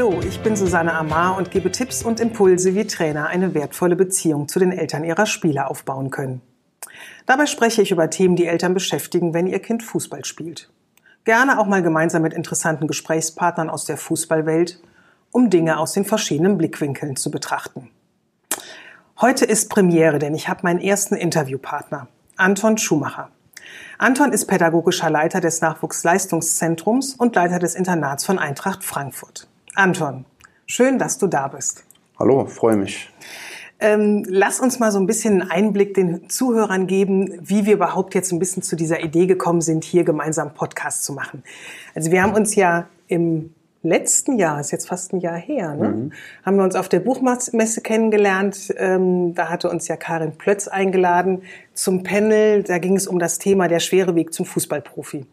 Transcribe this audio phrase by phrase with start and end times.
[0.00, 4.48] Hallo, ich bin Susanne Amar und gebe Tipps und Impulse, wie Trainer eine wertvolle Beziehung
[4.48, 6.40] zu den Eltern ihrer Spieler aufbauen können.
[7.26, 10.70] Dabei spreche ich über Themen, die Eltern beschäftigen, wenn ihr Kind Fußball spielt.
[11.24, 14.80] Gerne auch mal gemeinsam mit interessanten Gesprächspartnern aus der Fußballwelt,
[15.32, 17.90] um Dinge aus den verschiedenen Blickwinkeln zu betrachten.
[19.20, 22.08] Heute ist Premiere, denn ich habe meinen ersten Interviewpartner,
[22.38, 23.28] Anton Schumacher.
[23.98, 29.49] Anton ist pädagogischer Leiter des Nachwuchsleistungszentrums und Leiter des Internats von Eintracht Frankfurt.
[29.74, 30.24] Anton,
[30.66, 31.84] schön, dass du da bist.
[32.18, 33.08] Hallo, freue mich.
[33.78, 38.14] Ähm, lass uns mal so ein bisschen einen Einblick den Zuhörern geben, wie wir überhaupt
[38.14, 41.44] jetzt ein bisschen zu dieser Idee gekommen sind, hier gemeinsam Podcast zu machen.
[41.94, 45.88] Also wir haben uns ja im letzten Jahr, ist jetzt fast ein Jahr her, ne?
[45.88, 46.12] Mhm.
[46.44, 48.74] haben wir uns auf der Buchmesse kennengelernt.
[48.76, 52.64] Ähm, da hatte uns ja Karin Plötz eingeladen zum Panel.
[52.64, 55.24] Da ging es um das Thema der schwere Weg zum Fußballprofi.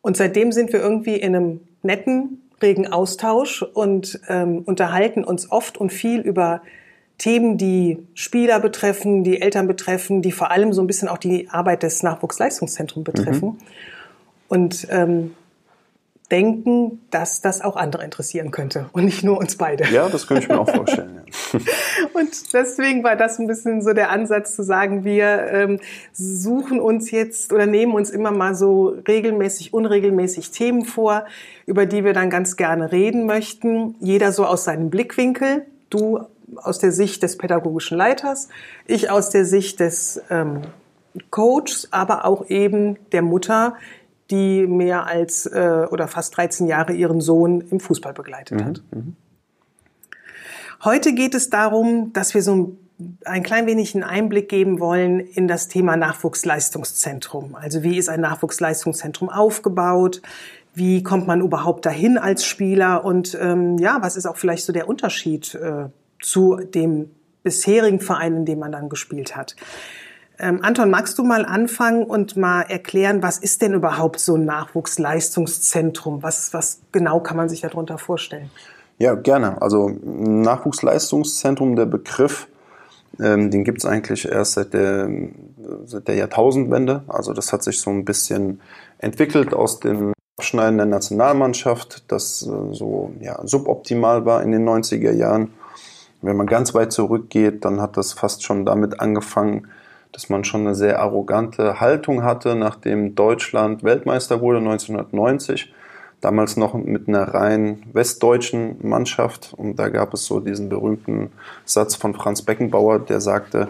[0.00, 5.78] Und seitdem sind wir irgendwie in einem netten regen Austausch und ähm, unterhalten uns oft
[5.78, 6.62] und viel über
[7.18, 11.48] Themen, die Spieler betreffen, die Eltern betreffen, die vor allem so ein bisschen auch die
[11.48, 13.48] Arbeit des Nachwuchsleistungszentrums betreffen.
[13.48, 13.58] Mhm.
[14.48, 15.34] Und ähm,
[16.28, 19.84] denken, dass das auch andere interessieren könnte und nicht nur uns beide.
[19.92, 21.20] Ja, das könnte ich mir auch vorstellen.
[21.52, 21.60] Ja.
[22.14, 25.80] und deswegen war das ein bisschen so der Ansatz zu sagen, wir ähm,
[26.12, 31.26] suchen uns jetzt oder nehmen uns immer mal so regelmäßig, unregelmäßig Themen vor,
[31.64, 33.94] über die wir dann ganz gerne reden möchten.
[34.00, 35.66] Jeder so aus seinem Blickwinkel.
[35.90, 36.20] Du
[36.56, 38.48] aus der Sicht des pädagogischen Leiters,
[38.86, 40.62] ich aus der Sicht des ähm,
[41.30, 43.74] Coaches, aber auch eben der Mutter,
[44.30, 48.82] die mehr als äh, oder fast 13 Jahre ihren Sohn im Fußball begleitet hat.
[48.90, 49.16] Mhm, mhm.
[50.84, 52.76] Heute geht es darum, dass wir so
[53.24, 57.54] ein klein wenig einen Einblick geben wollen in das Thema Nachwuchsleistungszentrum.
[57.54, 60.22] Also wie ist ein Nachwuchsleistungszentrum aufgebaut?
[60.74, 63.04] Wie kommt man überhaupt dahin als Spieler?
[63.04, 65.88] Und ähm, ja, was ist auch vielleicht so der Unterschied äh,
[66.20, 67.10] zu dem
[67.42, 69.56] bisherigen Verein, in dem man dann gespielt hat?
[70.38, 74.44] Ähm, Anton, magst du mal anfangen und mal erklären, was ist denn überhaupt so ein
[74.44, 76.22] Nachwuchsleistungszentrum?
[76.22, 78.50] Was, was genau kann man sich darunter vorstellen?
[78.98, 79.60] Ja, gerne.
[79.62, 82.48] Also Nachwuchsleistungszentrum, der Begriff,
[83.18, 85.08] ähm, den gibt es eigentlich erst seit der,
[85.84, 87.02] seit der Jahrtausendwende.
[87.08, 88.60] Also das hat sich so ein bisschen
[88.98, 95.12] entwickelt aus dem Abschneiden der Nationalmannschaft, das äh, so ja, suboptimal war in den 90er
[95.12, 95.54] Jahren.
[96.20, 99.68] Wenn man ganz weit zurückgeht, dann hat das fast schon damit angefangen,
[100.16, 105.74] dass man schon eine sehr arrogante Haltung hatte, nachdem Deutschland Weltmeister wurde 1990.
[106.22, 109.52] Damals noch mit einer rein westdeutschen Mannschaft.
[109.54, 111.32] Und da gab es so diesen berühmten
[111.66, 113.68] Satz von Franz Beckenbauer, der sagte,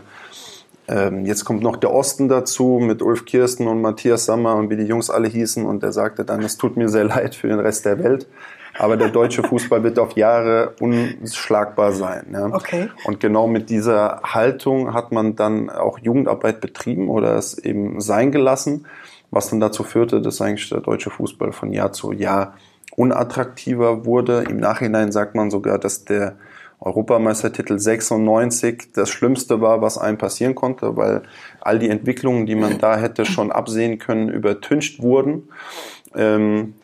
[0.86, 4.76] ähm, jetzt kommt noch der Osten dazu mit Ulf Kirsten und Matthias Sammer und wie
[4.76, 5.66] die Jungs alle hießen.
[5.66, 8.28] Und der sagte dann, es tut mir sehr leid für den Rest der Welt
[8.78, 12.26] aber der deutsche Fußball wird auf Jahre unschlagbar sein.
[12.32, 12.46] Ja.
[12.46, 12.88] Okay.
[13.04, 18.32] Und genau mit dieser Haltung hat man dann auch Jugendarbeit betrieben oder es eben sein
[18.32, 18.86] gelassen,
[19.30, 22.54] was dann dazu führte, dass eigentlich der deutsche Fußball von Jahr zu Jahr
[22.96, 24.44] unattraktiver wurde.
[24.48, 26.36] Im Nachhinein sagt man sogar, dass der
[26.80, 31.22] Europameistertitel 96 das Schlimmste war, was einem passieren konnte, weil
[31.60, 35.48] all die Entwicklungen, die man da hätte schon absehen können, übertüncht wurden.
[36.14, 36.74] Ähm,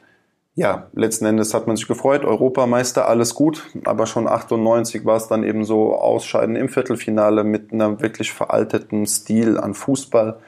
[0.54, 5.28] ja, letzten Endes hat man sich gefreut, Europameister, alles gut, aber schon 98 war es
[5.28, 10.38] dann eben so Ausscheiden im Viertelfinale mit einem wirklich veralteten Stil an Fußball.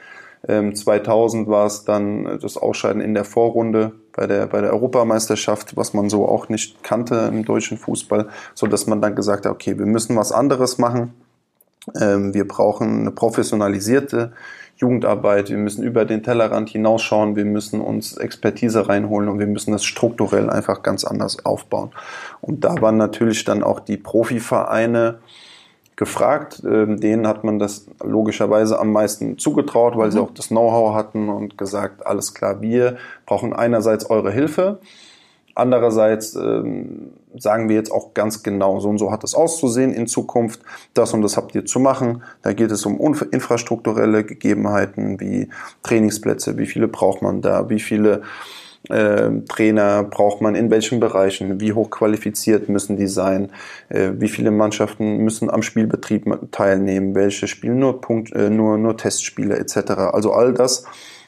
[0.47, 5.75] 2000 ähm, war es dann das Ausscheiden in der Vorrunde bei der, bei der Europameisterschaft,
[5.75, 9.51] was man so auch nicht kannte im deutschen Fußball, so dass man dann gesagt hat,
[9.51, 11.15] okay, wir müssen was anderes machen.
[11.99, 14.33] Ähm, wir brauchen eine professionalisierte
[14.77, 19.71] Jugendarbeit, wir müssen über den Tellerrand hinausschauen, wir müssen uns Expertise reinholen und wir müssen
[19.71, 21.91] das strukturell einfach ganz anders aufbauen.
[22.41, 25.19] Und da waren natürlich dann auch die Profivereine
[25.95, 26.61] gefragt.
[26.65, 30.11] Ähm, denen hat man das logischerweise am meisten zugetraut, weil mhm.
[30.11, 34.79] sie auch das Know-how hatten und gesagt, alles klar, wir brauchen einerseits eure Hilfe,
[35.55, 40.05] Andererseits ähm, sagen wir jetzt auch ganz genau, so und so hat es auszusehen in
[40.05, 40.59] Zukunft,
[40.93, 42.23] das und das habt ihr zu machen.
[42.41, 42.99] Da geht es um
[43.31, 45.49] infrastrukturelle Gegebenheiten wie
[45.81, 48.21] Trainingsplätze, wie viele braucht man da, wie viele
[48.89, 53.49] äh, Trainer braucht man in welchen Bereichen, wie hoch qualifiziert müssen die sein,
[53.89, 58.97] äh, wie viele Mannschaften müssen am Spielbetrieb teilnehmen, welche spielen nur Punkt, äh, nur, nur
[58.97, 59.91] Testspiele etc.
[60.11, 60.85] Also all das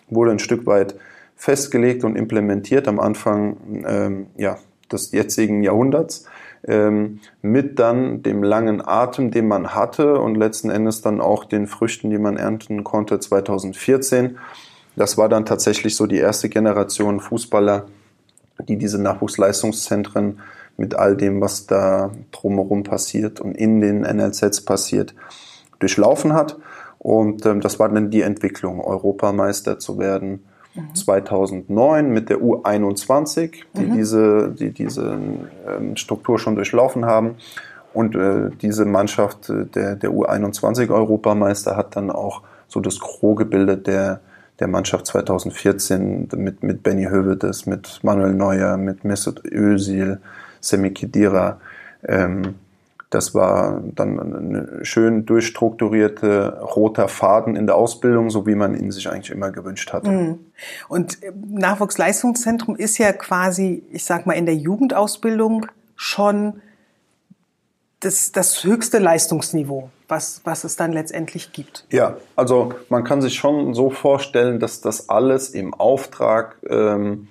[0.09, 0.95] wurde ein Stück weit
[1.37, 4.57] festgelegt und implementiert am Anfang ähm, ja,
[4.91, 6.25] des jetzigen Jahrhunderts
[6.65, 11.67] ähm, mit dann dem langen Atem, den man hatte und letzten Endes dann auch den
[11.67, 14.37] Früchten, die man ernten konnte 2014
[14.97, 17.85] das war dann tatsächlich so die erste Generation Fußballer,
[18.67, 20.39] die diese Nachwuchsleistungszentren
[20.75, 25.13] mit all dem, was da drumherum passiert und in den NLZs passiert,
[25.77, 26.57] durchlaufen hat.
[26.97, 30.43] Und ähm, das war dann die Entwicklung, Europameister zu werden.
[30.77, 30.95] Mhm.
[30.95, 33.93] 2009 mit der U21, die mhm.
[33.93, 35.17] diese, die diese
[35.67, 37.35] ähm, Struktur schon durchlaufen haben.
[37.93, 43.37] Und äh, diese Mannschaft äh, der, der U21 Europameister hat dann auch so das Gros
[43.37, 44.21] gebildet der
[44.59, 50.19] der Mannschaft 2014 mit, mit Benny Hövedes, mit Manuel Neuer, mit Mesut Özil,
[50.59, 51.59] Semi Khedira.
[52.07, 52.55] Ähm,
[53.09, 58.91] das war dann ein schön durchstrukturierte roter Faden in der Ausbildung, so wie man ihn
[58.91, 60.09] sich eigentlich immer gewünscht hatte.
[60.09, 60.39] Mhm.
[60.89, 61.19] Und
[61.49, 66.61] Nachwuchsleistungszentrum ist ja quasi, ich sag mal, in der Jugendausbildung schon
[68.01, 71.85] das, das höchste Leistungsniveau, was, was es dann letztendlich gibt.
[71.89, 77.29] Ja, also man kann sich schon so vorstellen, dass das alles im Auftrag ähm,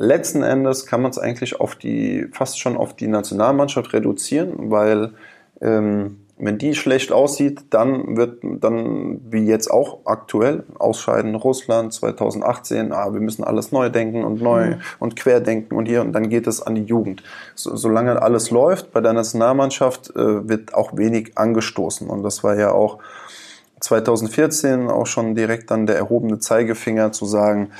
[0.00, 5.12] letzten Endes kann man es eigentlich auf die fast schon auf die Nationalmannschaft reduzieren, weil
[5.60, 12.92] ähm, wenn die schlecht aussieht, dann wird dann wie jetzt auch aktuell Ausscheiden Russland 2018,
[12.92, 14.80] ah, wir müssen alles neu denken und neu mhm.
[15.00, 17.22] und querdenken und hier und dann geht es an die Jugend.
[17.54, 22.56] So, solange alles läuft bei der Nationalmannschaft äh, wird auch wenig angestoßen und das war
[22.58, 23.00] ja auch
[23.80, 27.70] 2014 auch schon direkt dann der erhobene Zeigefinger zu sagen,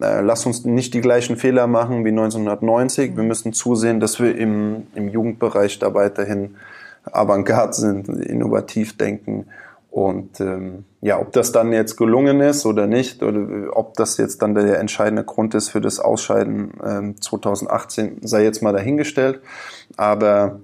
[0.00, 3.16] äh, lass uns nicht die gleichen Fehler machen wie 1990.
[3.16, 6.56] Wir müssen zusehen, dass wir im, im Jugendbereich da weiterhin
[7.04, 9.46] Avantgarde sind, innovativ denken.
[9.90, 14.42] Und ähm, ja, ob das dann jetzt gelungen ist oder nicht, oder ob das jetzt
[14.42, 19.40] dann der entscheidende Grund ist für das Ausscheiden ähm, 2018, sei jetzt mal dahingestellt.
[19.96, 20.58] Aber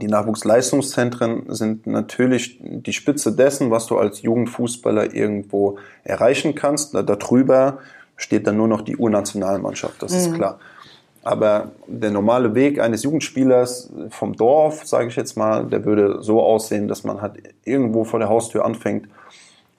[0.00, 6.94] die Nachwuchsleistungszentren sind natürlich die Spitze dessen, was du als Jugendfußballer irgendwo erreichen kannst.
[6.94, 7.78] Da, darüber
[8.16, 10.18] steht dann nur noch die U-Nationalmannschaft, das mhm.
[10.18, 10.58] ist klar.
[11.22, 16.42] Aber der normale Weg eines Jugendspielers vom Dorf, sage ich jetzt mal, der würde so
[16.42, 19.08] aussehen, dass man halt irgendwo vor der Haustür anfängt,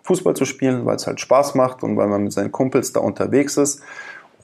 [0.02, 3.00] Fußball zu spielen, weil es halt Spaß macht und weil man mit seinen Kumpels da
[3.00, 3.82] unterwegs ist.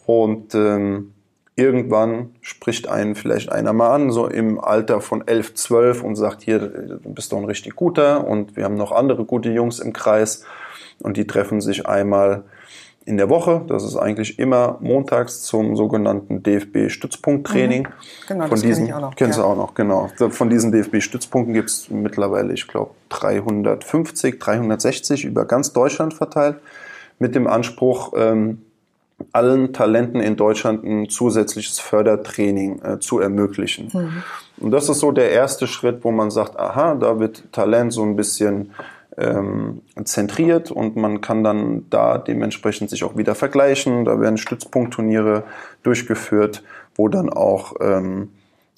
[0.06, 1.13] Und ähm,
[1.56, 6.42] irgendwann spricht einen vielleicht einer mal an, so im Alter von 11, 12 und sagt,
[6.42, 9.94] hier, du bist doch ein richtig guter und wir haben noch andere gute Jungs im
[9.94, 10.44] Kreis
[11.00, 12.44] und die treffen sich einmal
[13.06, 13.63] in der Woche.
[13.68, 17.83] Das ist eigentlich immer montags zum sogenannten DFB-Stützpunkttraining.
[17.83, 18.27] Mhm.
[18.27, 19.15] Genau, Von das diesen, ich auch noch.
[19.15, 19.44] Kennst ja.
[19.44, 20.09] du auch noch, genau.
[20.30, 26.57] Von diesen DFB-Stützpunkten gibt es mittlerweile, ich glaube, 350, 360 über ganz Deutschland verteilt,
[27.19, 28.62] mit dem Anspruch, ähm,
[29.33, 33.89] allen Talenten in Deutschland ein zusätzliches Fördertraining äh, zu ermöglichen.
[33.94, 34.24] Mhm.
[34.57, 38.04] Und das ist so der erste Schritt, wo man sagt, aha, da wird Talent so
[38.04, 38.72] ein bisschen
[39.18, 44.06] ähm, zentriert und man kann dann da dementsprechend sich auch wieder vergleichen.
[44.06, 45.44] Da werden Stützpunktturniere
[45.84, 46.63] durchgeführt,
[46.95, 48.30] wo dann auch ähm,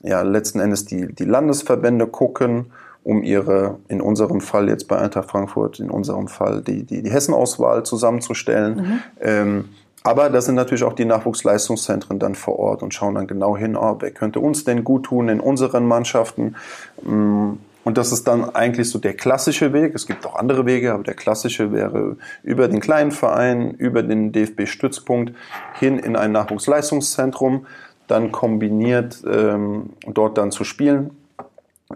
[0.02, 2.68] ja, letzten Endes die, die Landesverbände gucken,
[3.04, 7.12] um ihre, in unserem Fall jetzt bei Eintracht Frankfurt, in unserem Fall die, die, die
[7.12, 8.76] Hessenauswahl zusammenzustellen.
[8.76, 9.00] Mhm.
[9.20, 9.70] Ähm,
[10.04, 13.78] aber da sind natürlich auch die Nachwuchsleistungszentren dann vor Ort und schauen dann genau hin,
[13.78, 16.56] oh, wer könnte uns denn gut tun in unseren Mannschaften.
[17.02, 17.54] Mm,
[17.86, 19.94] und das ist dann eigentlich so der klassische Weg.
[19.96, 24.32] Es gibt auch andere Wege, aber der klassische wäre über den kleinen Verein, über den
[24.32, 25.34] DFB-Stützpunkt
[25.80, 27.66] hin in ein Nachwuchsleistungszentrum,
[28.08, 31.12] dann kombiniert ähm, dort dann zu spielen.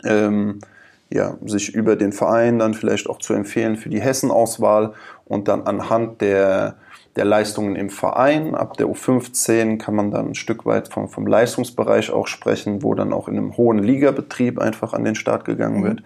[0.05, 0.59] Ähm,
[1.09, 5.61] ja, sich über den Verein dann vielleicht auch zu empfehlen für die Hessenauswahl und dann
[5.61, 6.75] anhand der
[7.17, 8.55] der Leistungen im Verein.
[8.55, 12.93] Ab der U15 kann man dann ein Stück weit vom, vom Leistungsbereich auch sprechen, wo
[12.93, 15.83] dann auch in einem hohen Ligabetrieb einfach an den Start gegangen mhm.
[15.83, 16.03] wird.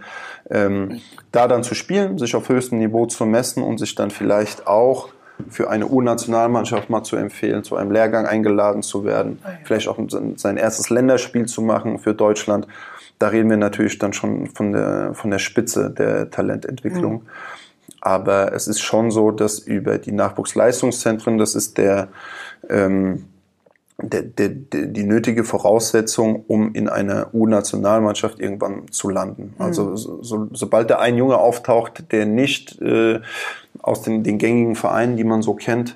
[0.49, 1.01] Ähm,
[1.31, 5.09] da dann zu spielen, sich auf höchstem Niveau zu messen und sich dann vielleicht auch
[5.49, 9.97] für eine U-Nationalmannschaft mal zu empfehlen, zu einem Lehrgang eingeladen zu werden, ah, vielleicht auch
[10.35, 12.67] sein erstes Länderspiel zu machen für Deutschland.
[13.19, 17.13] Da reden wir natürlich dann schon von der, von der Spitze der Talententwicklung.
[17.13, 17.27] Mhm.
[18.01, 22.09] Aber es ist schon so, dass über die Nachwuchsleistungszentren, das ist der,
[22.67, 23.25] ähm,
[24.01, 29.53] der, der, der, die nötige Voraussetzung, um in einer U-Nationalmannschaft irgendwann zu landen.
[29.57, 29.63] Mhm.
[29.63, 33.19] Also so, so, sobald da ein Junge auftaucht, der nicht äh,
[33.81, 35.95] aus den, den gängigen Vereinen, die man so kennt,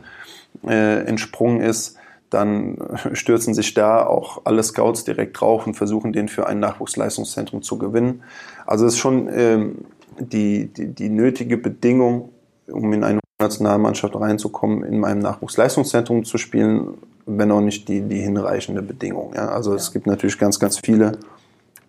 [0.67, 1.97] äh, entsprungen ist,
[2.29, 2.77] dann
[3.13, 7.77] stürzen sich da auch alle Scouts direkt drauf und versuchen den für ein Nachwuchsleistungszentrum zu
[7.77, 8.23] gewinnen.
[8.65, 9.85] Also es ist schon ähm,
[10.19, 12.29] die, die, die nötige Bedingung,
[12.67, 16.95] um in eine Nationalmannschaft reinzukommen, in meinem Nachwuchsleistungszentrum zu spielen,
[17.25, 19.33] wenn auch nicht die, die hinreichende Bedingung.
[19.35, 19.49] Ja?
[19.49, 19.77] Also ja.
[19.77, 21.17] es gibt natürlich ganz, ganz viele,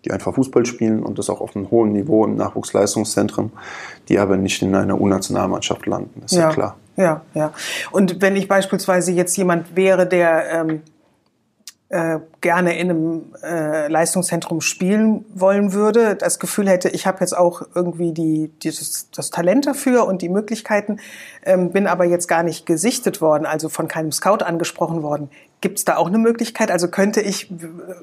[0.03, 3.51] die einfach Fußball spielen und das auch auf einem hohen Niveau im Nachwuchsleistungszentrum,
[4.09, 6.21] die aber nicht in einer U-Nationalmannschaft landen.
[6.21, 6.77] Das ist ja, ja klar.
[6.97, 7.53] Ja, ja.
[7.91, 10.81] Und wenn ich beispielsweise jetzt jemand wäre, der ähm,
[11.89, 17.37] äh, gerne in einem äh, Leistungszentrum spielen wollen würde, das Gefühl hätte, ich habe jetzt
[17.37, 20.99] auch irgendwie die, dieses, das Talent dafür und die Möglichkeiten,
[21.45, 25.29] ähm, bin aber jetzt gar nicht gesichtet worden, also von keinem Scout angesprochen worden.
[25.59, 26.69] Gibt es da auch eine Möglichkeit?
[26.69, 27.51] Also könnte ich,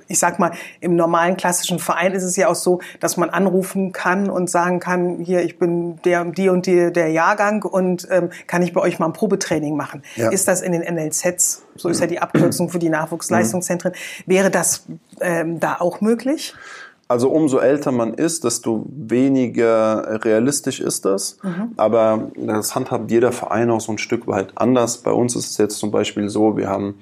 [0.09, 3.93] ich sag mal, im normalen klassischen Verein ist es ja auch so, dass man anrufen
[3.93, 8.31] kann und sagen kann, hier, ich bin der, die und die, der Jahrgang und ähm,
[8.49, 10.03] kann ich bei euch mal ein Probetraining machen.
[10.17, 10.31] Ja.
[10.31, 13.93] Ist das in den NLZs, so ist ja die Abkürzung für die Nachwuchsleistungszentren,
[14.27, 14.87] wäre das
[15.21, 16.55] ähm, da auch möglich?
[17.07, 21.37] Also umso älter man ist, desto weniger realistisch ist das.
[21.43, 21.73] Mhm.
[21.77, 24.99] Aber das handhabt jeder Verein auch so ein Stück weit anders.
[24.99, 26.99] Bei uns ist es jetzt zum Beispiel so, wir haben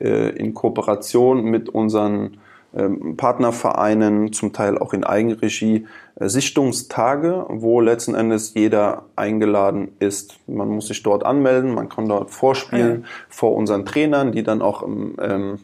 [0.00, 2.38] in Kooperation mit unseren
[2.74, 10.38] ähm, Partnervereinen, zum Teil auch in Eigenregie, äh, Sichtungstage, wo letzten Endes jeder eingeladen ist.
[10.46, 13.08] Man muss sich dort anmelden, man kann dort vorspielen ja.
[13.28, 15.58] vor unseren Trainern, die dann auch ähm,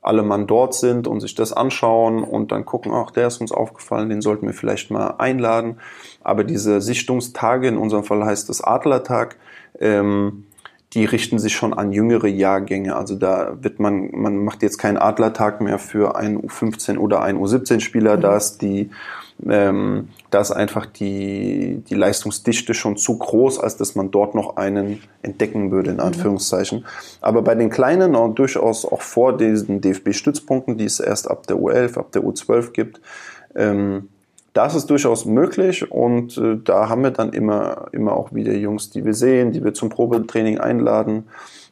[0.00, 3.52] alle Mann dort sind und sich das anschauen und dann gucken, ach, der ist uns
[3.52, 5.78] aufgefallen, den sollten wir vielleicht mal einladen.
[6.22, 9.36] Aber diese Sichtungstage, in unserem Fall heißt es Adlertag,
[9.78, 10.46] ähm,
[10.94, 12.94] die richten sich schon an jüngere Jahrgänge.
[12.94, 17.40] Also da wird man, man macht jetzt keinen Adlertag mehr für einen U15 oder einen
[17.40, 18.20] U17-Spieler, mhm.
[18.20, 18.90] da ist die,
[19.44, 24.56] ähm, da ist einfach die, die Leistungsdichte schon zu groß, als dass man dort noch
[24.56, 26.02] einen entdecken würde, in mhm.
[26.02, 26.86] Anführungszeichen.
[27.20, 31.56] Aber bei den Kleinen auch durchaus auch vor diesen DFB-Stützpunkten, die es erst ab der
[31.56, 33.00] U11, ab der U12 gibt,
[33.56, 34.10] ähm,
[34.54, 38.88] das ist durchaus möglich und äh, da haben wir dann immer, immer auch wieder Jungs,
[38.88, 41.24] die wir sehen, die wir zum Probetraining einladen,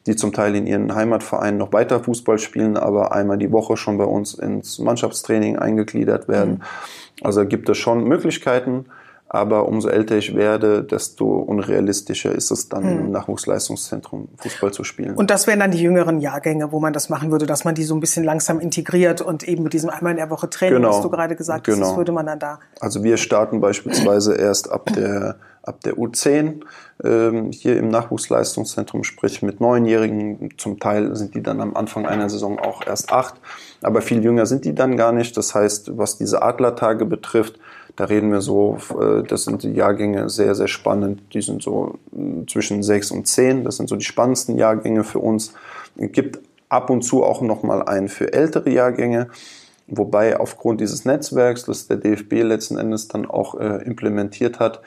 [0.05, 3.97] die zum Teil in ihren Heimatvereinen noch weiter Fußball spielen, aber einmal die Woche schon
[3.97, 6.55] bei uns ins Mannschaftstraining eingegliedert werden.
[6.55, 7.25] Mhm.
[7.25, 8.85] Also gibt es schon Möglichkeiten.
[9.33, 13.05] Aber umso älter ich werde, desto unrealistischer ist es dann mhm.
[13.05, 15.15] im Nachwuchsleistungszentrum Fußball zu spielen.
[15.15, 17.83] Und das wären dann die jüngeren Jahrgänge, wo man das machen würde, dass man die
[17.83, 20.89] so ein bisschen langsam integriert und eben mit diesem einmal in der Woche Training, genau.
[20.91, 21.79] was du gerade gesagt genau.
[21.79, 22.59] hast, das würde man dann da.
[22.79, 26.59] Also wir starten beispielsweise erst ab der ab der U10
[27.03, 30.49] ähm, hier im Nachwuchsleistungszentrum, sprich mit Neunjährigen.
[30.57, 33.35] Zum Teil sind die dann am Anfang einer Saison auch erst acht,
[33.81, 35.35] aber viel jünger sind die dann gar nicht.
[35.37, 37.59] Das heißt, was diese Adlertage betrifft,
[37.95, 41.21] da reden wir so, äh, das sind die Jahrgänge sehr, sehr spannend.
[41.33, 43.63] Die sind so äh, zwischen sechs und zehn.
[43.63, 45.53] Das sind so die spannendsten Jahrgänge für uns.
[45.95, 49.29] Es gibt ab und zu auch nochmal einen für ältere Jahrgänge.
[49.87, 54.81] Wobei aufgrund dieses Netzwerks, das der DFB letzten Endes dann auch äh, implementiert hat,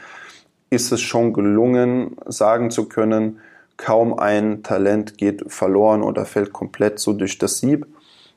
[0.71, 3.39] ist es schon gelungen, sagen zu können,
[3.77, 7.87] kaum ein Talent geht verloren oder fällt komplett so durch das Sieb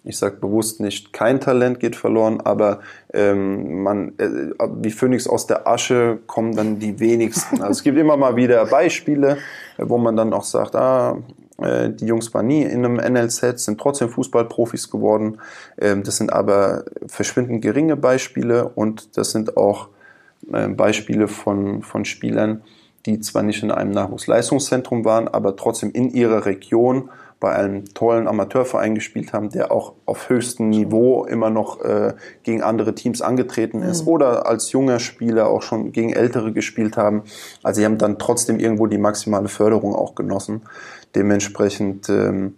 [0.03, 2.79] ich sage bewusst nicht, kein Talent geht verloren, aber
[3.13, 7.61] ähm, man, äh, wie Phönix aus der Asche kommen dann die wenigsten.
[7.61, 9.37] Also es gibt immer mal wieder Beispiele,
[9.77, 11.17] wo man dann auch sagt, ah,
[11.61, 15.39] äh, die Jungs waren nie in einem NLZ, sind trotzdem Fußballprofis geworden.
[15.77, 19.89] Ähm, das sind aber verschwindend geringe Beispiele und das sind auch
[20.53, 22.61] äh, Beispiele von, von Spielern,
[23.05, 28.27] die zwar nicht in einem Nachwuchsleistungszentrum waren, aber trotzdem in ihrer Region bei einem tollen
[28.27, 33.81] Amateurverein gespielt haben, der auch auf höchstem Niveau immer noch äh, gegen andere Teams angetreten
[33.81, 34.09] ist mhm.
[34.09, 37.23] oder als junger Spieler auch schon gegen Ältere gespielt haben.
[37.63, 40.63] Also sie haben dann trotzdem irgendwo die maximale Förderung auch genossen.
[41.15, 42.55] Dementsprechend ähm,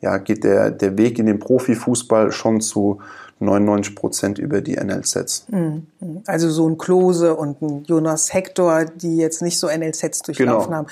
[0.00, 3.00] ja, geht der, der Weg in den Profifußball schon zu
[3.40, 5.46] 99 Prozent über die NLZs.
[5.48, 5.86] Mhm.
[6.26, 10.76] Also so ein Klose und ein Jonas Hector, die jetzt nicht so NLZs durchlaufen genau.
[10.76, 10.86] haben,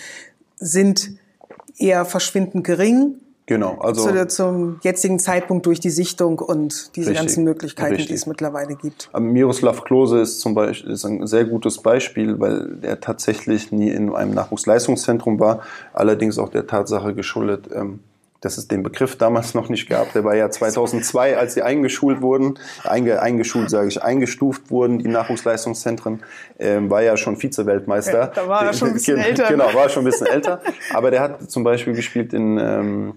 [0.56, 1.18] sind
[1.76, 3.16] eher verschwindend gering
[3.46, 8.08] Genau, also zu, zum jetzigen Zeitpunkt durch die Sichtung und diese richtig, ganzen Möglichkeiten, richtig.
[8.08, 9.08] die es mittlerweile gibt.
[9.16, 14.12] Miroslav Klose ist zum Beispiel ist ein sehr gutes Beispiel, weil er tatsächlich nie in
[14.12, 15.60] einem Nachwuchsleistungszentrum war,
[15.92, 18.00] allerdings auch der Tatsache geschuldet, ähm,
[18.40, 20.12] dass es den Begriff damals noch nicht gab.
[20.12, 25.08] Der war ja 2002, als sie eingeschult wurden, einge, eingeschult sage ich, eingestuft wurden, die
[25.08, 26.20] Nachwuchsleistungszentren,
[26.58, 28.18] ähm, war ja schon Vize-Weltmeister.
[28.18, 29.48] Ja, da war er schon ein bisschen älter.
[29.48, 30.60] Genau, war schon ein bisschen älter.
[30.92, 33.14] Aber der hat zum Beispiel gespielt in ähm,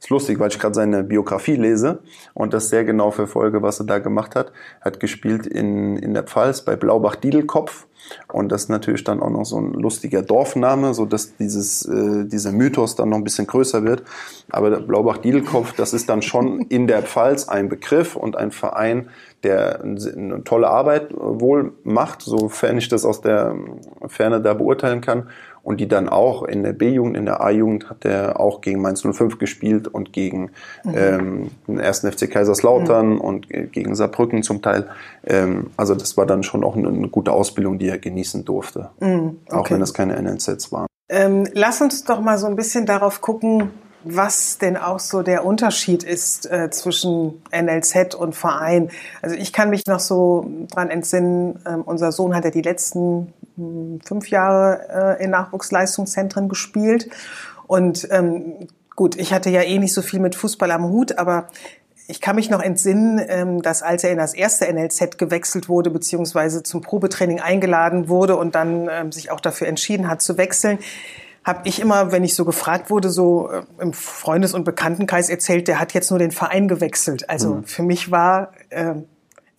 [0.00, 2.00] ist lustig, weil ich gerade seine Biografie lese
[2.32, 4.50] und das sehr genau verfolge, was er da gemacht hat.
[4.80, 7.86] Er hat gespielt in, in der Pfalz bei Blaubach-Diedelkopf
[8.32, 12.24] und das ist natürlich dann auch noch so ein lustiger Dorfname, so dass dieses, äh,
[12.24, 14.02] dieser Mythos dann noch ein bisschen größer wird.
[14.48, 19.10] Aber Blaubach-Diedelkopf, das ist dann schon in der Pfalz ein Begriff und ein Verein,
[19.42, 23.54] der eine tolle Arbeit wohl macht, sofern ich das aus der
[24.06, 25.28] Ferne da beurteilen kann
[25.62, 29.02] und die dann auch in der B-Jugend, in der A-Jugend hat er auch gegen Mainz
[29.02, 30.50] 05 gespielt und gegen
[30.84, 30.94] mhm.
[30.94, 33.20] ähm, den ersten FC Kaiserslautern mhm.
[33.20, 34.88] und gegen Saarbrücken zum Teil.
[35.26, 38.90] Ähm, also das war dann schon auch eine, eine gute Ausbildung, die er genießen durfte,
[39.00, 39.38] mhm.
[39.46, 39.56] okay.
[39.56, 40.86] auch wenn es keine NNZs waren.
[41.08, 43.70] Ähm, lass uns doch mal so ein bisschen darauf gucken,
[44.04, 48.90] was denn auch so der Unterschied ist äh, zwischen NLZ und Verein.
[49.20, 53.32] Also ich kann mich noch so dran entsinnen, äh, unser Sohn hat ja die letzten
[54.04, 57.10] fünf Jahre äh, in Nachwuchsleistungszentren gespielt.
[57.66, 61.48] Und ähm, gut, ich hatte ja eh nicht so viel mit Fußball am Hut, aber
[62.10, 65.90] ich kann mich noch entsinnen, ähm, dass als er in das erste NLZ gewechselt wurde,
[65.90, 70.78] beziehungsweise zum Probetraining eingeladen wurde und dann ähm, sich auch dafür entschieden hat zu wechseln,
[71.44, 75.68] habe ich immer, wenn ich so gefragt wurde, so äh, im Freundes- und Bekanntenkreis erzählt,
[75.68, 77.30] der hat jetzt nur den Verein gewechselt.
[77.30, 77.64] Also mhm.
[77.64, 78.94] für mich war äh,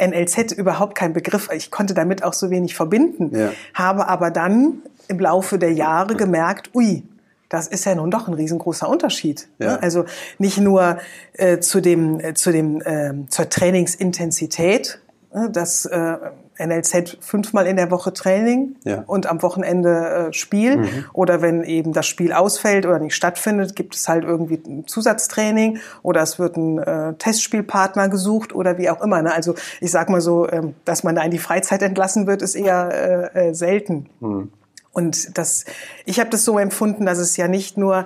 [0.02, 1.50] NLZ überhaupt kein Begriff.
[1.54, 3.52] Ich konnte damit auch so wenig verbinden, ja.
[3.74, 7.04] habe aber dann im Laufe der Jahre gemerkt, ui,
[7.50, 9.50] das ist ja nun doch ein riesengroßer Unterschied.
[9.60, 9.66] Ne?
[9.66, 9.76] Ja.
[9.76, 10.06] Also
[10.40, 10.98] nicht nur
[11.34, 15.02] äh, zu dem, äh, zu dem, äh, zur Trainingsintensität,
[15.34, 15.50] ne?
[15.52, 16.18] das äh,
[16.66, 19.04] NLZ fünfmal in der Woche Training ja.
[19.08, 20.78] und am Wochenende äh, Spiel.
[20.78, 21.06] Mhm.
[21.14, 25.80] Oder wenn eben das Spiel ausfällt oder nicht stattfindet, gibt es halt irgendwie ein Zusatztraining
[26.04, 29.22] oder es wird ein äh, Testspielpartner gesucht oder wie auch immer.
[29.22, 29.34] Ne?
[29.34, 32.56] Also ich sag mal so, ähm, dass man da in die Freizeit entlassen wird, ist
[32.56, 34.10] eher äh, äh, selten.
[34.20, 34.52] Mhm.
[34.94, 35.66] Und das,
[36.06, 38.06] ich habe das so empfunden, dass es ja nicht nur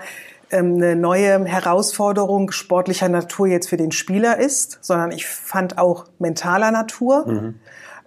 [0.51, 6.05] ähm, eine neue Herausforderung sportlicher Natur jetzt für den Spieler ist, sondern ich fand auch
[6.19, 7.25] mentaler Natur.
[7.27, 7.55] Mhm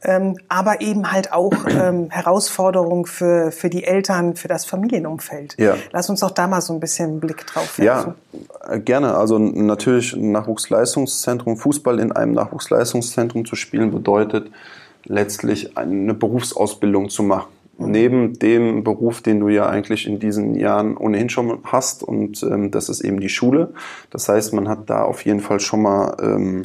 [0.03, 5.57] ähm, aber eben halt auch ähm, Herausforderungen für, für die Eltern, für das Familienumfeld.
[5.59, 5.77] Ja.
[5.93, 8.15] Lass uns doch da mal so ein bisschen einen Blick drauf werfen.
[8.33, 9.17] Ja, äh, gerne.
[9.17, 14.51] Also natürlich ein Nachwuchsleistungszentrum, Fußball in einem Nachwuchsleistungszentrum zu spielen bedeutet
[15.05, 17.49] letztlich eine Berufsausbildung zu machen.
[17.79, 17.91] Mhm.
[17.91, 22.71] Neben dem Beruf, den du ja eigentlich in diesen Jahren ohnehin schon hast, und ähm,
[22.71, 23.73] das ist eben die Schule.
[24.11, 26.65] Das heißt, man hat da auf jeden Fall schon mal ähm,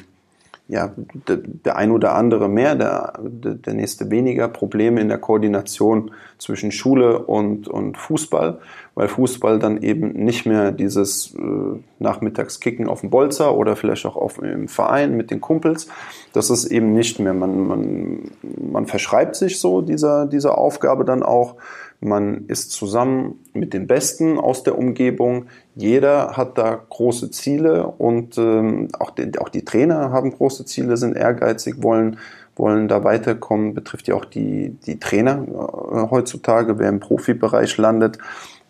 [0.74, 0.92] ja,
[1.28, 6.10] der, der ein oder andere mehr, der, der nächste weniger Probleme in der Koordination
[6.40, 8.58] zwischen Schule und, und Fußball,
[8.96, 14.16] weil Fußball dann eben nicht mehr dieses äh, Nachmittagskicken auf dem Bolzer oder vielleicht auch
[14.16, 15.90] auf, im Verein mit den Kumpels,
[16.34, 17.36] das ist eben nicht mehr.
[17.36, 18.32] Man, man,
[18.72, 21.56] man verschreibt sich so dieser, dieser Aufgabe dann auch
[22.04, 25.46] man ist zusammen mit den Besten aus der Umgebung.
[25.76, 30.98] Jeder hat da große Ziele und ähm, auch, die, auch die Trainer haben große Ziele,
[30.98, 32.18] sind ehrgeizig, wollen,
[32.56, 33.74] wollen da weiterkommen.
[33.74, 38.18] Betrifft ja auch die, die Trainer äh, heutzutage, wer im Profibereich landet.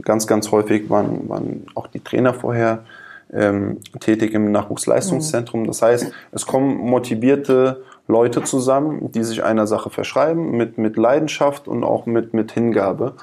[0.01, 2.83] Ganz, ganz häufig waren, waren auch die Trainer vorher
[3.31, 5.65] ähm, tätig im Nachwuchsleistungszentrum.
[5.65, 11.67] Das heißt, es kommen motivierte Leute zusammen, die sich einer Sache verschreiben, mit, mit Leidenschaft
[11.67, 13.13] und auch mit, mit Hingabe.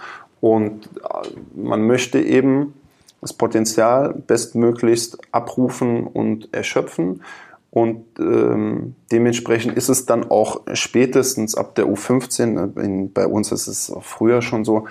[0.40, 2.74] Und äh, man möchte eben
[3.20, 7.22] das Potenzial bestmöglichst abrufen und erschöpfen.
[7.70, 13.52] Und ähm, dementsprechend ist es dann auch spätestens ab der U15, äh, in, bei uns
[13.52, 14.86] ist es früher schon so,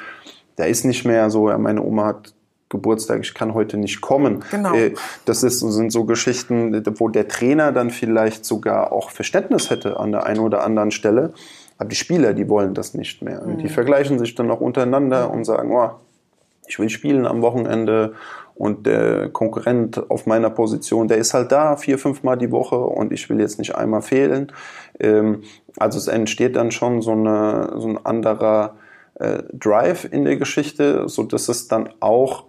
[0.55, 2.33] da ist nicht mehr so, ja, meine Oma hat
[2.69, 4.43] Geburtstag, ich kann heute nicht kommen.
[4.51, 4.73] Genau.
[4.73, 4.93] Äh,
[5.25, 10.11] das ist, sind so Geschichten, wo der Trainer dann vielleicht sogar auch Verständnis hätte an
[10.11, 11.33] der einen oder anderen Stelle.
[11.77, 13.41] Aber die Spieler, die wollen das nicht mehr.
[13.41, 13.57] Mhm.
[13.57, 15.91] Die vergleichen sich dann auch untereinander und sagen, oh,
[16.67, 18.13] ich will spielen am Wochenende
[18.53, 23.11] und der Konkurrent auf meiner Position, der ist halt da vier, fünfmal die Woche und
[23.11, 24.51] ich will jetzt nicht einmal fehlen.
[24.99, 25.43] Ähm,
[25.77, 28.75] also es entsteht dann schon so, eine, so ein anderer
[29.15, 32.48] äh, Drive in der Geschichte, so dass es dann auch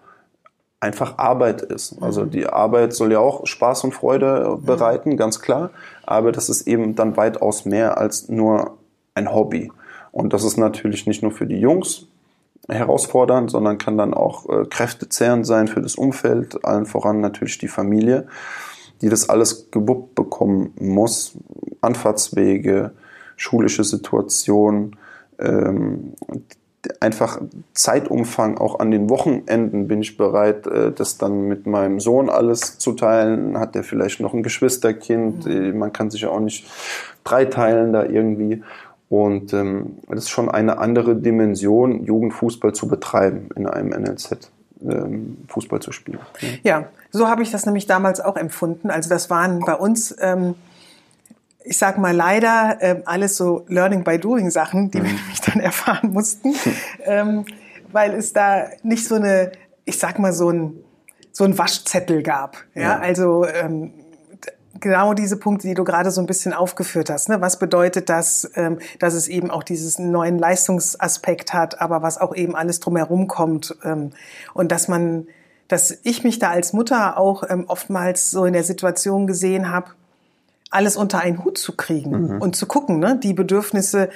[0.80, 1.96] einfach Arbeit ist.
[2.00, 2.30] Also mhm.
[2.30, 5.70] die Arbeit soll ja auch Spaß und Freude bereiten, ganz klar.
[6.04, 8.78] Aber das ist eben dann weitaus mehr als nur
[9.14, 9.70] ein Hobby.
[10.10, 12.06] Und das ist natürlich nicht nur für die Jungs
[12.68, 17.68] herausfordernd, sondern kann dann auch äh, kräftezehrend sein für das Umfeld, allen voran natürlich die
[17.68, 18.26] Familie,
[19.02, 21.32] die das alles gewuppt bekommen muss.
[21.80, 22.92] Anfahrtswege,
[23.36, 24.96] schulische Situation,
[25.38, 26.14] ähm,
[27.00, 27.40] einfach
[27.74, 32.78] Zeitumfang, auch an den Wochenenden bin ich bereit, äh, das dann mit meinem Sohn alles
[32.78, 33.58] zu teilen.
[33.58, 35.46] Hat der vielleicht noch ein Geschwisterkind?
[35.46, 35.52] Mhm.
[35.52, 36.66] Äh, man kann sich ja auch nicht
[37.24, 38.62] dreiteilen da irgendwie.
[39.08, 44.50] Und ähm, das ist schon eine andere Dimension, Jugendfußball zu betreiben in einem NLZ.
[44.82, 46.20] ähm, Fußball zu spielen.
[46.62, 48.88] Ja, so habe ich das nämlich damals auch empfunden.
[48.90, 50.54] Also das waren bei uns, ähm,
[51.64, 55.04] ich sag mal leider, ähm, alles so Learning by Doing Sachen, die mhm.
[55.04, 56.54] wir nämlich dann erfahren mussten,
[57.04, 57.44] ähm,
[57.92, 59.52] weil es da nicht so eine,
[59.84, 60.84] ich sag mal so ein
[61.32, 62.58] so ein Waschzettel gab.
[62.74, 62.98] Ja, ja.
[62.98, 63.92] also ähm,
[64.80, 67.28] genau diese Punkte, die du gerade so ein bisschen aufgeführt hast.
[67.28, 67.40] Ne?
[67.40, 72.34] Was bedeutet das, ähm, dass es eben auch diesen neuen Leistungsaspekt hat, aber was auch
[72.34, 74.10] eben alles drumherum kommt ähm,
[74.54, 75.28] und dass man,
[75.68, 79.90] dass ich mich da als Mutter auch ähm, oftmals so in der Situation gesehen habe,
[80.70, 82.40] alles unter einen Hut zu kriegen mhm.
[82.40, 83.18] und zu gucken, ne?
[83.22, 84.09] die Bedürfnisse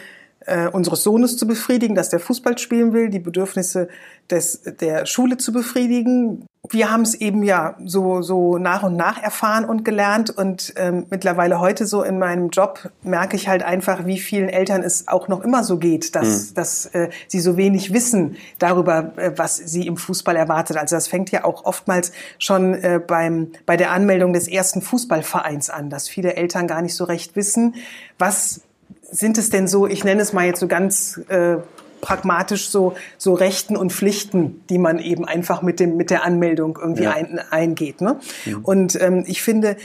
[0.46, 3.88] äh, unseres Sohnes zu befriedigen, dass der Fußball spielen will, die Bedürfnisse
[4.30, 6.46] des, der Schule zu befriedigen.
[6.70, 11.06] Wir haben es eben ja so, so nach und nach erfahren und gelernt und ähm,
[11.10, 15.28] mittlerweile heute so in meinem Job merke ich halt einfach, wie vielen Eltern es auch
[15.28, 16.54] noch immer so geht, dass, mhm.
[16.54, 20.78] dass äh, sie so wenig wissen darüber, äh, was sie im Fußball erwartet.
[20.78, 25.68] Also das fängt ja auch oftmals schon äh, beim, bei der Anmeldung des ersten Fußballvereins
[25.68, 27.74] an, dass viele Eltern gar nicht so recht wissen,
[28.18, 28.62] was
[29.10, 31.58] sind es denn so, ich nenne es mal jetzt so ganz äh,
[32.04, 36.78] pragmatisch so, so Rechten und Pflichten, die man eben einfach mit, dem, mit der Anmeldung
[36.80, 37.12] irgendwie ja.
[37.12, 38.02] ein, eingeht.
[38.02, 38.20] Ne?
[38.44, 38.58] Ja.
[38.62, 39.76] Und ähm, ich finde,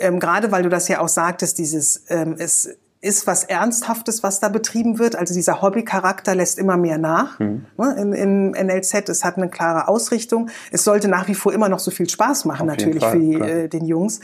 [0.00, 4.40] ähm, gerade weil du das ja auch sagtest, dieses, ähm, es ist was Ernsthaftes, was
[4.40, 5.14] da betrieben wird.
[5.14, 7.66] Also dieser Hobbycharakter lässt immer mehr nach mhm.
[7.76, 9.08] ne, in, in NLZ.
[9.08, 10.50] Es hat eine klare Ausrichtung.
[10.72, 13.18] Es sollte nach wie vor immer noch so viel Spaß machen, Auf natürlich Fall, für
[13.18, 14.18] die, äh, den Jungs.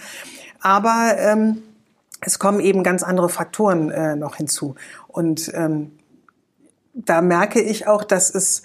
[0.60, 1.62] Aber ähm,
[2.20, 4.74] es kommen eben ganz andere Faktoren äh, noch hinzu.
[5.06, 5.92] Und ähm,
[6.94, 8.62] da merke ich auch, dass es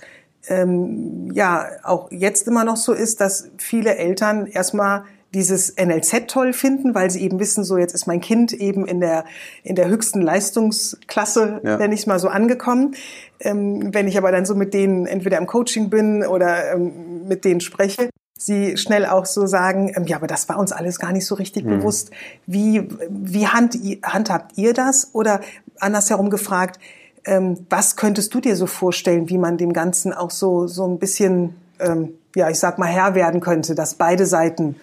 [0.48, 6.54] ähm, ja auch jetzt immer noch so ist, dass viele Eltern erstmal dieses NLZ toll
[6.54, 9.26] finden, weil sie eben wissen, so jetzt ist mein Kind eben in der
[9.64, 11.78] in der höchsten Leistungsklasse, ja.
[11.78, 12.96] wenn ich mal so angekommen.
[13.40, 17.46] Ähm, wenn ich aber dann so mit denen entweder im Coaching bin oder ähm, mit
[17.46, 18.10] denen spreche,
[18.42, 21.36] Sie schnell auch so sagen, ähm, ja, aber das war uns alles gar nicht so
[21.36, 21.78] richtig hm.
[21.80, 22.12] bewusst.
[22.48, 25.10] Wie, wie hand, handhabt ihr das?
[25.12, 25.42] Oder
[25.78, 26.80] andersherum gefragt,
[27.26, 31.00] ähm, was könntest du dir so vorstellen, wie man dem Ganzen auch so, so ein
[31.00, 34.76] bisschen, ähm, ja, ich sag mal, Herr werden könnte, dass beide Seiten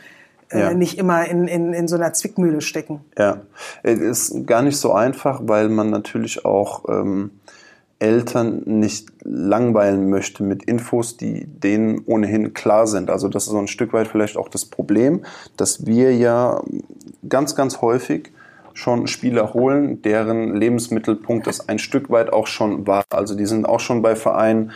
[0.51, 0.75] äh, ja.
[0.75, 3.01] nicht immer in, in, in so einer Zwickmühle stecken?
[3.19, 3.41] Ja,
[3.83, 7.31] es ist gar nicht so einfach, weil man natürlich auch ähm,
[7.99, 13.11] Eltern nicht langweilen möchte mit Infos, die denen ohnehin klar sind.
[13.11, 15.25] Also das ist so ein Stück weit vielleicht auch das Problem,
[15.57, 16.63] dass wir ja
[17.29, 18.33] ganz, ganz häufig
[18.77, 23.05] schon Spieler holen, deren Lebensmittelpunkt das ein Stück weit auch schon war.
[23.11, 24.73] Also die sind auch schon bei Vereinen,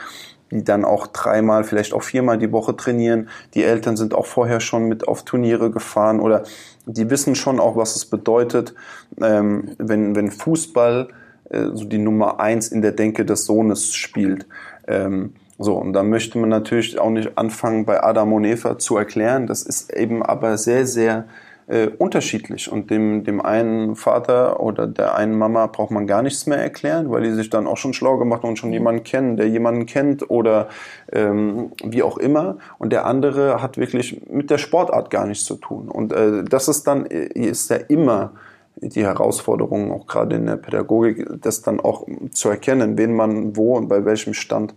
[0.50, 3.28] die dann auch dreimal, vielleicht auch viermal die Woche trainieren.
[3.54, 6.44] Die Eltern sind auch vorher schon mit auf Turniere gefahren oder
[6.86, 8.74] die wissen schon auch, was es bedeutet,
[9.20, 11.08] ähm, wenn, wenn Fußball
[11.50, 14.46] äh, so die Nummer eins in der Denke des Sohnes spielt.
[14.88, 18.96] Ähm, so, und da möchte man natürlich auch nicht anfangen, bei Adam und Eva zu
[18.96, 19.46] erklären.
[19.46, 21.26] Das ist eben aber sehr, sehr
[21.70, 22.70] äh, unterschiedlich.
[22.70, 27.10] Und dem, dem einen Vater oder der einen Mama braucht man gar nichts mehr erklären,
[27.10, 30.28] weil die sich dann auch schon schlau gemacht und schon jemanden kennen, der jemanden kennt
[30.28, 30.68] oder
[31.12, 32.58] ähm, wie auch immer.
[32.78, 35.88] Und der andere hat wirklich mit der Sportart gar nichts zu tun.
[35.88, 38.32] Und äh, das ist dann, äh, ist ja immer
[38.76, 43.76] die Herausforderungen, auch gerade in der Pädagogik, das dann auch zu erkennen, wen man wo
[43.76, 44.74] und bei welchem Stand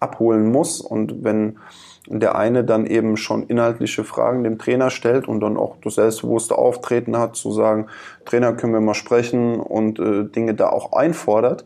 [0.00, 0.80] abholen muss.
[0.80, 1.58] Und wenn
[2.06, 6.58] der eine dann eben schon inhaltliche Fragen dem Trainer stellt und dann auch das selbstbewusste
[6.58, 7.86] Auftreten hat, zu sagen,
[8.24, 11.64] Trainer, können wir mal sprechen und äh, Dinge da auch einfordert,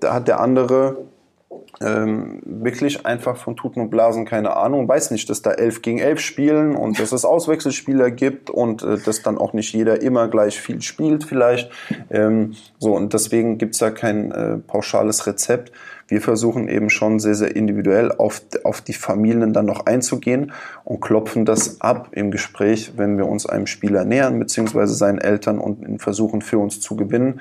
[0.00, 0.98] da hat der andere
[1.80, 5.98] ähm, wirklich einfach von Tuten und Blasen keine Ahnung, weiß nicht, dass da elf gegen
[5.98, 10.28] elf spielen und dass es Auswechselspieler gibt und äh, dass dann auch nicht jeder immer
[10.28, 11.70] gleich viel spielt vielleicht.
[12.10, 15.72] Ähm, so und deswegen gibt's da kein äh, pauschales Rezept.
[16.12, 20.52] Wir versuchen eben schon sehr, sehr individuell auf, auf die Familien dann noch einzugehen
[20.84, 25.58] und klopfen das ab im Gespräch, wenn wir uns einem Spieler nähern, beziehungsweise seinen Eltern
[25.58, 27.40] und versuchen für uns zu gewinnen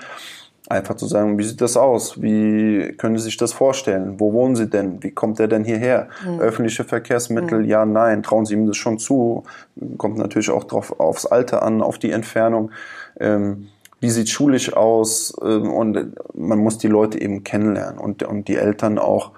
[0.70, 2.22] einfach zu sagen, wie sieht das aus?
[2.22, 4.22] Wie können Sie sich das vorstellen?
[4.22, 5.04] Wo wohnen Sie denn?
[5.04, 6.08] Wie kommt er denn hierher?
[6.26, 6.40] Mhm.
[6.40, 7.66] Öffentliche Verkehrsmittel, mhm.
[7.66, 8.24] ja, nein.
[8.24, 9.44] Trauen Sie ihm das schon zu?
[9.98, 12.72] Kommt natürlich auch drauf, aufs Alter an, auf die Entfernung.
[13.20, 13.68] Ähm,
[14.02, 15.34] wie sieht schulisch aus?
[15.42, 19.32] Ähm, und man muss die Leute eben kennenlernen und, und die Eltern auch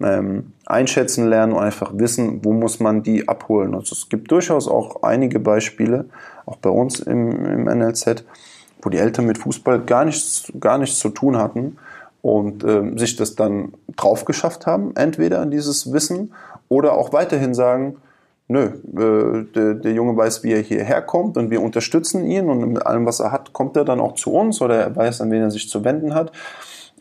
[0.00, 3.74] ähm, einschätzen lernen und einfach wissen, wo muss man die abholen.
[3.74, 6.04] Also es gibt durchaus auch einige Beispiele,
[6.46, 8.24] auch bei uns im, im NLZ,
[8.82, 11.76] wo die Eltern mit Fußball gar nichts, gar nichts zu tun hatten
[12.22, 16.32] und äh, sich das dann drauf geschafft haben, entweder dieses Wissen
[16.68, 17.96] oder auch weiterhin sagen,
[18.50, 22.72] nö, äh, der, der Junge weiß, wie er hierher kommt und wir unterstützen ihn und
[22.72, 25.30] mit allem, was er hat, kommt er dann auch zu uns oder er weiß, an
[25.30, 26.32] wen er sich zu wenden hat.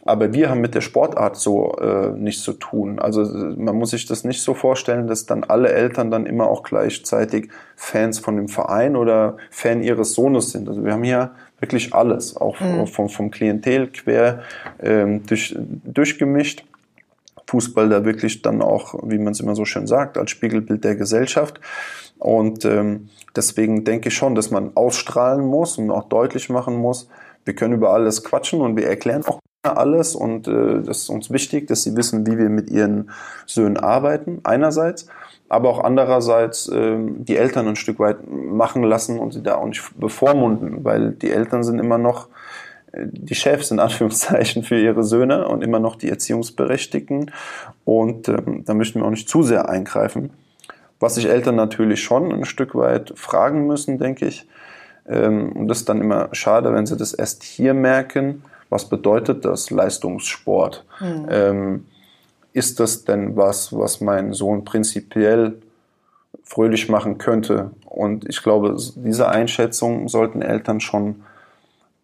[0.05, 2.99] Aber wir haben mit der Sportart so äh, nichts zu tun.
[2.99, 3.23] Also
[3.57, 7.49] man muss sich das nicht so vorstellen, dass dann alle Eltern dann immer auch gleichzeitig
[7.75, 10.69] Fans von dem Verein oder Fan ihres Sohnes sind.
[10.69, 12.87] Also wir haben hier wirklich alles, auch mhm.
[12.87, 14.43] vom, vom Klientel quer
[14.81, 16.63] ähm, durch, durchgemischt.
[17.49, 20.95] Fußball da wirklich dann auch, wie man es immer so schön sagt, als Spiegelbild der
[20.95, 21.59] Gesellschaft.
[22.19, 27.09] Und ähm, deswegen denke ich schon, dass man ausstrahlen muss und auch deutlich machen muss,
[27.45, 31.31] wir können über alles quatschen und wir erklären auch alles und äh, das ist uns
[31.31, 33.09] wichtig, dass sie wissen, wie wir mit ihren
[33.45, 35.07] Söhnen arbeiten, einerseits,
[35.49, 39.65] aber auch andererseits äh, die Eltern ein Stück weit machen lassen und sie da auch
[39.65, 42.27] nicht bevormunden, weil die Eltern sind immer noch
[42.93, 47.31] die Chefs in Anführungszeichen für ihre Söhne und immer noch die Erziehungsberechtigten
[47.85, 50.31] und ähm, da möchten wir auch nicht zu sehr eingreifen.
[50.99, 54.47] Was sich Eltern natürlich schon ein Stück weit fragen müssen, denke ich,
[55.07, 59.45] ähm, und das ist dann immer schade, wenn sie das erst hier merken, was bedeutet
[59.45, 60.85] das Leistungssport?
[60.99, 61.27] Mhm.
[61.29, 61.85] Ähm,
[62.53, 65.61] ist das denn was, was mein Sohn prinzipiell
[66.43, 67.71] fröhlich machen könnte?
[67.85, 71.23] Und ich glaube, diese Einschätzung sollten Eltern schon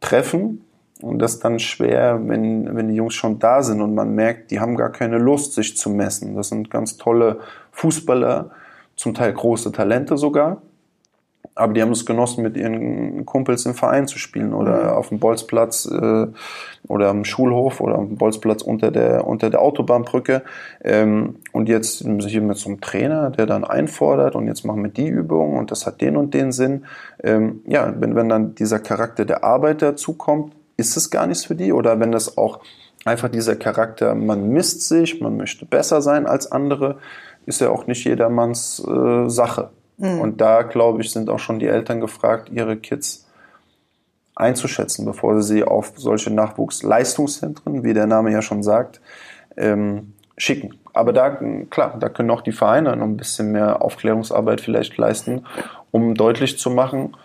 [0.01, 0.64] treffen.
[1.01, 4.51] Und das ist dann schwer, wenn, wenn die Jungs schon da sind und man merkt,
[4.51, 6.35] die haben gar keine Lust, sich zu messen.
[6.35, 7.39] Das sind ganz tolle
[7.71, 8.51] Fußballer,
[8.95, 10.61] zum Teil große Talente sogar
[11.55, 14.89] aber die haben es genossen, mit ihren Kumpels im Verein zu spielen oder mhm.
[14.89, 16.27] auf dem Bolzplatz äh,
[16.87, 20.43] oder am Schulhof oder am Bolzplatz unter der, unter der Autobahnbrücke.
[20.83, 24.91] Ähm, und jetzt hier mit so einem Trainer, der dann einfordert und jetzt machen wir
[24.91, 26.85] die Übung und das hat den und den Sinn.
[27.23, 31.55] Ähm, ja, wenn, wenn dann dieser Charakter der Arbeit dazukommt, ist es gar nichts für
[31.55, 32.59] die oder wenn das auch
[33.05, 36.97] einfach dieser Charakter, man misst sich, man möchte besser sein als andere,
[37.45, 39.69] ist ja auch nicht jedermanns äh, Sache.
[39.97, 40.19] Mhm.
[40.19, 43.27] Und da, glaube ich, sind auch schon die Eltern gefragt, ihre Kids
[44.35, 48.99] einzuschätzen, bevor sie sie auf solche Nachwuchsleistungszentren, wie der Name ja schon sagt,
[49.55, 50.75] ähm, schicken.
[50.93, 55.45] Aber da, klar, da können auch die Vereine noch ein bisschen mehr Aufklärungsarbeit vielleicht leisten,
[55.91, 57.15] um deutlich zu machen,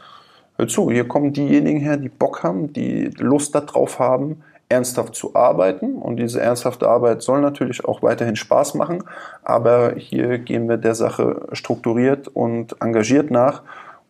[0.61, 5.35] hör zu, hier kommen diejenigen her, die Bock haben, die Lust darauf haben, ernsthaft zu
[5.35, 5.97] arbeiten.
[5.97, 9.03] Und diese ernsthafte Arbeit soll natürlich auch weiterhin Spaß machen.
[9.43, 13.63] Aber hier gehen wir der Sache strukturiert und engagiert nach.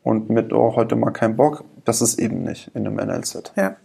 [0.02, 3.52] Und mit, oh, heute mal kein Bock, das ist eben nicht in einem NLZ.
[3.56, 3.76] Ja.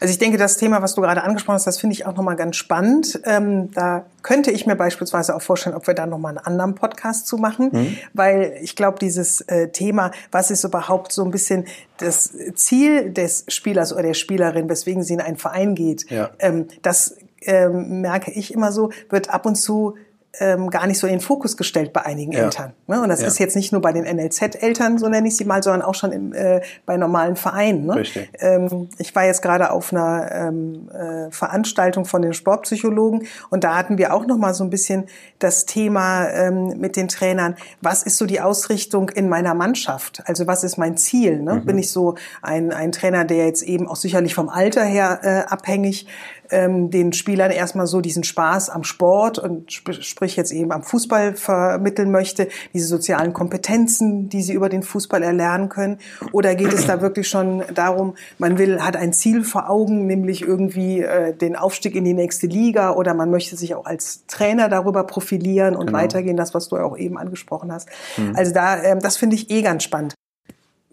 [0.00, 2.36] Also ich denke, das Thema, was du gerade angesprochen hast, das finde ich auch nochmal
[2.36, 3.20] ganz spannend.
[3.24, 7.26] Ähm, da könnte ich mir beispielsweise auch vorstellen, ob wir da nochmal einen anderen Podcast
[7.26, 7.98] zu machen, mhm.
[8.12, 11.66] weil ich glaube, dieses äh, Thema, was ist überhaupt so ein bisschen
[11.98, 16.30] das Ziel des Spielers oder der Spielerin, weswegen sie in einen Verein geht, ja.
[16.38, 19.96] ähm, das ähm, merke ich immer so, wird ab und zu
[20.40, 22.44] ähm, gar nicht so in den Fokus gestellt bei einigen ja.
[22.44, 22.72] Eltern.
[22.86, 23.00] Ne?
[23.00, 23.28] Und das ja.
[23.28, 26.12] ist jetzt nicht nur bei den NLZ-Eltern, so nenne ich sie mal, sondern auch schon
[26.12, 27.86] im, äh, bei normalen Vereinen.
[27.86, 28.02] Ne?
[28.38, 33.76] Ähm, ich war jetzt gerade auf einer ähm, äh, Veranstaltung von den Sportpsychologen und da
[33.76, 35.06] hatten wir auch noch mal so ein bisschen
[35.38, 37.56] das Thema ähm, mit den Trainern.
[37.80, 40.22] Was ist so die Ausrichtung in meiner Mannschaft?
[40.26, 41.42] Also was ist mein Ziel?
[41.42, 41.54] Ne?
[41.54, 41.66] Mhm.
[41.66, 45.52] Bin ich so ein, ein Trainer, der jetzt eben auch sicherlich vom Alter her äh,
[45.52, 46.06] abhängig
[46.50, 50.82] ähm, den Spielern erstmal so diesen Spaß am Sport und sp sprich jetzt eben am
[50.82, 55.98] Fußball vermitteln möchte, diese sozialen Kompetenzen, die sie über den Fußball erlernen können?
[56.32, 60.42] Oder geht es da wirklich schon darum, man will, hat ein Ziel vor Augen, nämlich
[60.42, 64.68] irgendwie äh, den Aufstieg in die nächste Liga oder man möchte sich auch als Trainer
[64.68, 65.98] darüber profilieren und genau.
[65.98, 67.88] weitergehen, das, was du auch eben angesprochen hast.
[68.16, 68.34] Mhm.
[68.36, 70.14] Also da, ähm, das finde ich eh ganz spannend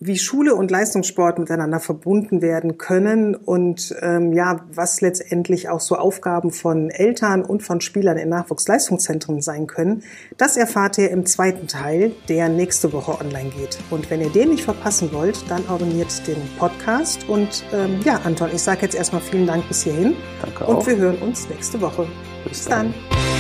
[0.06, 5.96] wie Schule und Leistungssport miteinander verbunden werden können und ähm, ja, was letztendlich auch so
[5.96, 10.04] Aufgaben von Eltern und von Spielern in Nachwuchsleistungszentren sein können,
[10.38, 13.78] das erfahrt ihr im zweiten Teil, der nächste Woche online geht.
[13.90, 17.28] Und wenn ihr den nicht verpassen wollt, dann abonniert den Podcast.
[17.30, 20.16] Und ähm, ja, Anton, ich sage jetzt erstmal vielen Dank bis hierhin.
[20.42, 20.80] Danke auch.
[20.80, 22.08] Und wir hören uns nächste Woche.
[22.44, 22.94] Bis, bis dann.
[23.10, 23.33] dann.